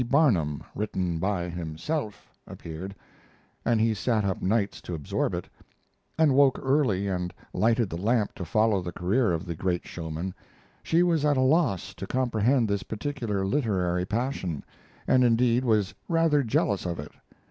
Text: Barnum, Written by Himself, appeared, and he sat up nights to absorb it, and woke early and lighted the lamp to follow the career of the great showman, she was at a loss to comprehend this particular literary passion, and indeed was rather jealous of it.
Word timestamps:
Barnum, 0.09 0.63
Written 0.73 1.19
by 1.19 1.47
Himself, 1.47 2.31
appeared, 2.47 2.95
and 3.63 3.79
he 3.79 3.93
sat 3.93 4.25
up 4.25 4.41
nights 4.41 4.81
to 4.81 4.95
absorb 4.95 5.35
it, 5.35 5.47
and 6.17 6.33
woke 6.33 6.57
early 6.59 7.07
and 7.07 7.31
lighted 7.53 7.87
the 7.91 7.99
lamp 8.01 8.33
to 8.33 8.43
follow 8.43 8.81
the 8.81 8.91
career 8.91 9.31
of 9.31 9.45
the 9.45 9.53
great 9.53 9.85
showman, 9.87 10.33
she 10.81 11.03
was 11.03 11.23
at 11.23 11.37
a 11.37 11.41
loss 11.41 11.93
to 11.93 12.07
comprehend 12.07 12.67
this 12.67 12.81
particular 12.81 13.45
literary 13.45 14.07
passion, 14.07 14.63
and 15.07 15.23
indeed 15.23 15.63
was 15.63 15.93
rather 16.07 16.41
jealous 16.41 16.87
of 16.87 16.99
it. 16.99 17.11